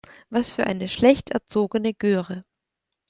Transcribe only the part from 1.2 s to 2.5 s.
erzogene Göre.